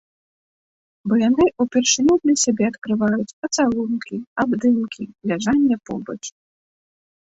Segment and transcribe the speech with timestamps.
[1.11, 6.21] Бо яны ўпершыню для сябе адкрываюць пацалункі, абдымкі, ляжанне побач.